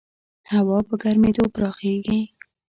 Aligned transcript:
هوا 0.51 0.77
په 0.87 0.93
ګرمېدو 1.01 1.43
پراخېږي. 1.55 2.21